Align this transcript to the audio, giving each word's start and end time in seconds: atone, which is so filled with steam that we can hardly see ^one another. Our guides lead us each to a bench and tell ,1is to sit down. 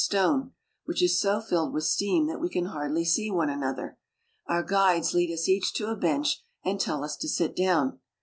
atone, 0.03 0.51
which 0.85 1.03
is 1.03 1.19
so 1.19 1.39
filled 1.39 1.71
with 1.71 1.83
steam 1.83 2.25
that 2.25 2.41
we 2.41 2.49
can 2.49 2.65
hardly 2.65 3.05
see 3.05 3.29
^one 3.31 3.53
another. 3.53 3.99
Our 4.47 4.63
guides 4.63 5.13
lead 5.13 5.31
us 5.31 5.47
each 5.47 5.75
to 5.75 5.91
a 5.91 5.95
bench 5.95 6.43
and 6.65 6.81
tell 6.81 7.01
,1is 7.01 7.19
to 7.19 7.29
sit 7.29 7.55
down. 7.55 7.99